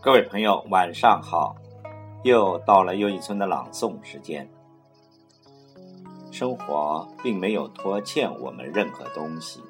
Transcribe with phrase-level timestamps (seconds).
[0.00, 1.56] 各位朋友，晚上好！
[2.22, 4.48] 又到了又一村的朗诵时间。
[6.30, 9.60] 生活并没有拖欠我们任何东西，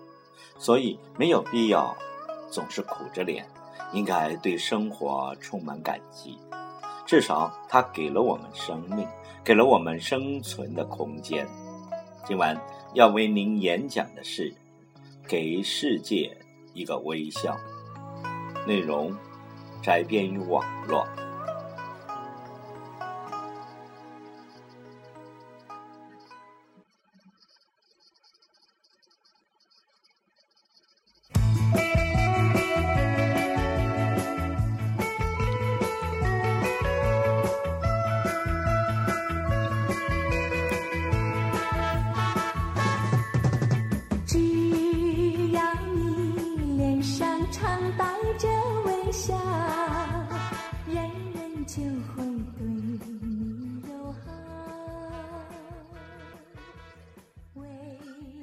[0.59, 1.97] 所以没有必要
[2.51, 3.49] 总是苦着脸。
[3.95, 6.39] 应该对生活充满感激，
[7.07, 9.09] 至少它给了我们生命，
[9.43, 11.49] 给了我们生存的空间。
[12.27, 12.55] 今晚
[12.93, 14.55] 要为您演讲的是：
[15.27, 16.37] 给世界
[16.75, 17.57] 一个微笑。
[18.67, 19.11] 内容。
[19.83, 21.07] 摘编于网络。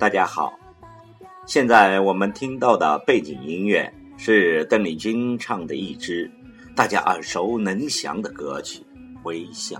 [0.05, 0.53] 大家好，
[1.47, 6.29] 现在我们听到的背景音乐是邓丽君唱的一支
[6.75, 8.81] 大家耳熟能详的歌曲
[9.23, 9.77] 《微笑》。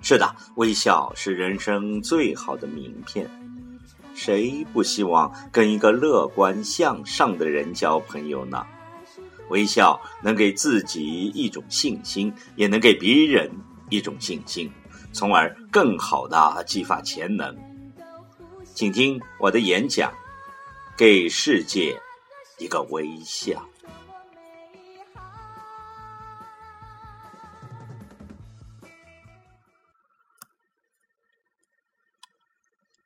[0.00, 3.28] 是的，微笑是人生最好的名片。
[4.14, 8.64] 谁不希望跟一个乐观向上的人交朋友呢？
[9.50, 13.50] 微笑能给自己一种信心，也能给别人
[13.90, 14.72] 一种信心，
[15.12, 17.54] 从而更好的激发潜能。
[18.74, 20.12] 请听我的演讲，
[20.98, 21.96] 给世界
[22.58, 23.68] 一个微笑。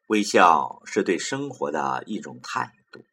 [0.06, 3.04] 微笑是对生活的一种态度，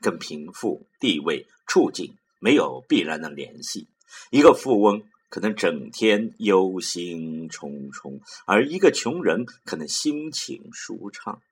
[0.00, 3.88] 跟贫富、地位、处境没有必然的联系。
[4.30, 11.42] 一个富翁可能整天忧心忡忡，而一个穷人可能心情舒畅。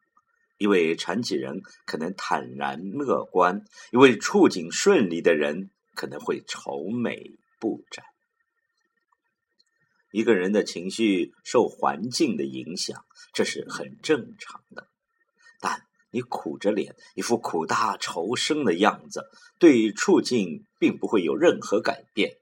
[0.62, 8.04] 一位残疾人可能坦然乐观，一位处境顺利的人可能会愁眉不展。
[10.12, 14.86] 一个人的情绪受环境的影响，这是很正常的。
[15.58, 19.24] 但你苦着脸，一副苦大仇深的样子，
[19.58, 22.36] 对处境并不会有任何改变。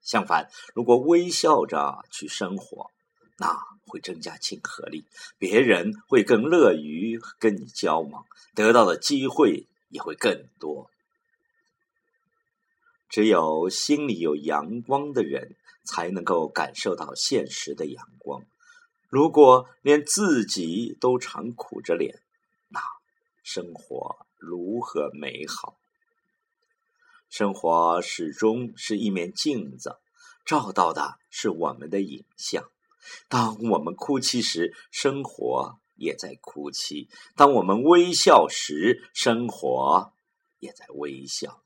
[0.00, 2.92] 相反，如果微笑着去生活，
[3.40, 5.06] 那会增加亲和力，
[5.38, 10.90] 别人会更乐于跟你交往，得到的机会也会更多。
[13.08, 18.44] 只有心里有阳光的人，才能够感受到现实的阳光。
[19.08, 22.20] 如果连自己都常苦着脸，
[22.68, 22.78] 那
[23.42, 25.78] 生活如何美好？
[27.30, 29.96] 生活始终是一面镜子，
[30.44, 32.70] 照到的是我们的影像。
[33.28, 40.12] 当我们哭泣时，生活也在哭泣；当我们微笑时，生活
[40.58, 41.62] 也在微笑。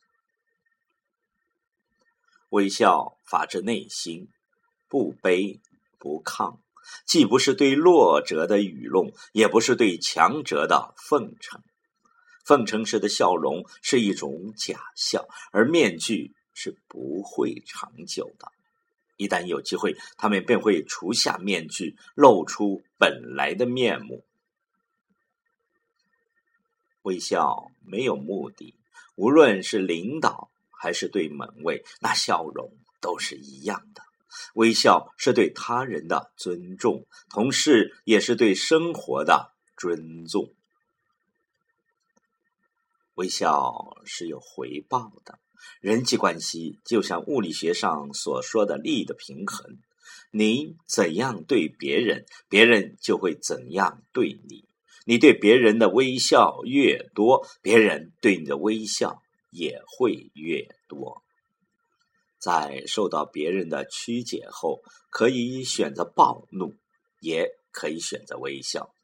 [2.50, 4.28] 微笑发自内心，
[4.88, 5.60] 不卑
[5.98, 6.58] 不亢，
[7.04, 11.62] 既不是对弱者的愚弄，也不是对强者的奉承。
[12.44, 18.52] 奉承时的笑容是一种假笑，而面具是不会长久的。
[19.16, 24.24] 一旦有机会，他们便会除下面具，露出本来的面目。
[27.02, 28.74] 微笑没有目的，
[29.14, 34.02] 无论是领导还是对门卫，那笑容都是一样的。
[34.54, 40.52] 微笑是对他人的尊重，同时也是对生活的尊重。
[43.14, 45.38] 微笑是有回报的。
[45.80, 49.78] 人际关系就像物理学上所说的力的平衡，
[50.30, 54.64] 你怎样对别人，别人就会怎样对你。
[55.06, 61.22] 你对别人的微笑越多，别人对你的微笑也会越多。
[62.38, 66.74] 在受到别人的曲解后，可以选择暴怒，
[67.20, 68.94] 也可以选择微笑。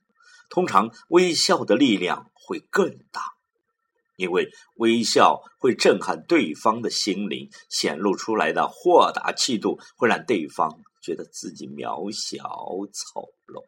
[0.49, 3.35] 通常，微笑的力量会更大。
[4.21, 12.39] 因为微笑会震撼对方的心灵，显露出来的豁达气度会让对方觉得自己渺小
[12.93, 13.65] 丑陋。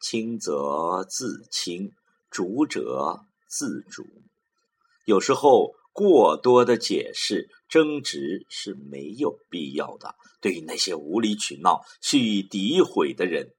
[0.00, 1.92] 轻则自轻，
[2.30, 4.04] 主者自主。
[5.04, 10.14] 有时候过多的解释、争执是没有必要的。
[10.40, 13.54] 对于那些无理取闹、蓄意诋毁的人，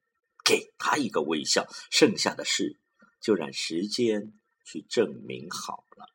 [0.45, 2.77] 给他一个微笑，剩下的事。
[3.23, 4.33] 就让时间
[4.65, 6.05] 去证明好了。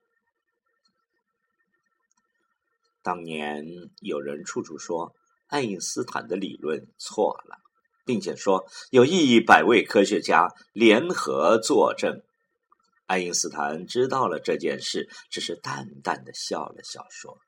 [3.03, 3.65] 当年
[4.01, 5.17] 有人处处说
[5.47, 7.57] 爱因斯坦的理论错了，
[8.05, 12.23] 并且说有一百位科学家联合作证。
[13.07, 17.39] 爱因斯坦知道了这件事，只是淡淡的笑了笑，说：“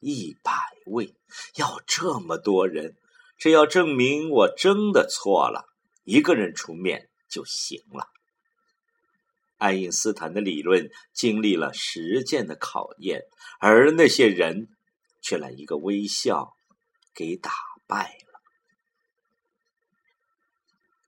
[0.00, 0.52] 一百
[0.84, 1.14] 位，
[1.56, 2.94] 要这么多人，
[3.38, 5.64] 这要证明我真的错了，
[6.04, 8.08] 一个人出面就行了。”
[9.62, 13.22] 爱因斯坦的理论经历了实践的考验，
[13.60, 14.66] 而那些人
[15.20, 16.56] 却来一个微笑
[17.14, 17.52] 给打
[17.86, 18.40] 败了。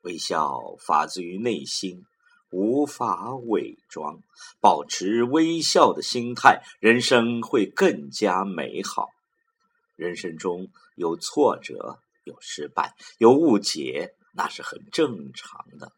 [0.03, 2.07] 微笑发自于内心，
[2.51, 4.21] 无法伪装。
[4.61, 9.09] 保持微笑的心态，人生会更加美好。
[9.97, 15.91] 人生中有挫折，有失败，有误解，那是很正常的。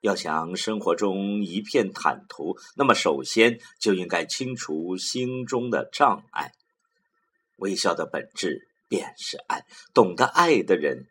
[0.00, 6.52] 要想生活中一片坦途，那么首先就应该清除心中的障碍。
[7.56, 11.08] 微笑的本质便是爱，懂得爱的人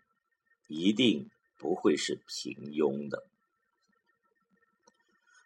[0.67, 3.27] 一定不会是平庸的。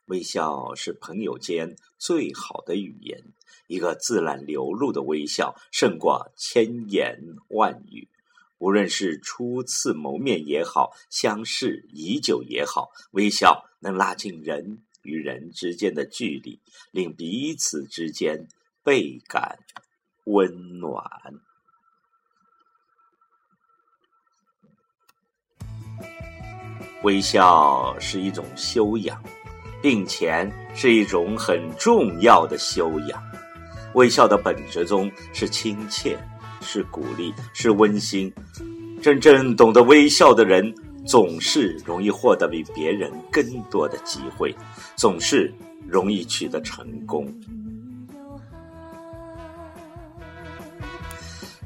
[0.06, 3.24] 微笑是朋友间最好的语言，
[3.68, 7.18] 一个自然流露的微笑胜过千言
[7.48, 8.08] 万语。
[8.62, 16.62] 无论是初次谋面也好，相识已久也好，微笑能拉近人与人之间的距离，
[16.92, 18.48] 令彼此之间
[18.84, 19.58] 倍感
[20.26, 21.04] 温暖。
[27.02, 29.24] 微笑是一种修养，
[29.82, 33.20] 并且是一种很重要的修养。
[33.96, 36.16] 微笑的本质中是亲切。
[36.62, 38.32] 是鼓励，是温馨。
[39.02, 40.74] 真正懂得微笑的人，
[41.06, 44.56] 总是容易获得比别人更多的机会，
[44.96, 45.54] 总是
[45.88, 47.28] 容易取得成功。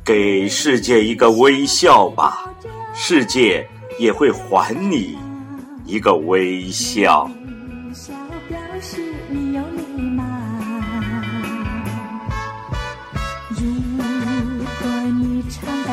[0.03, 2.53] 给世界一个微笑吧，
[2.94, 3.68] 世界
[4.00, 5.18] 也会还你
[5.83, 7.30] 一个微笑。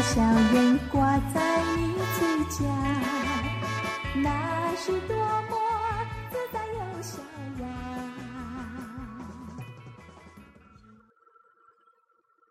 [0.02, 0.20] 笑
[0.52, 2.66] 颜挂在你嘴角
[4.16, 5.56] 那是多么
[6.28, 7.22] 自在又逍
[7.60, 7.81] 遥。